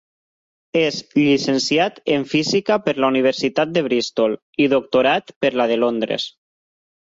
És 0.83 0.95
llicenciat 1.19 1.99
en 2.15 2.25
Física 2.31 2.79
per 2.87 2.95
la 3.05 3.11
Universitat 3.15 3.77
de 3.77 3.85
Bristol 3.91 4.35
i 4.67 4.69
doctorat 4.75 5.33
per 5.45 5.55
la 5.63 5.71
de 5.75 5.81
Londres. 5.87 6.29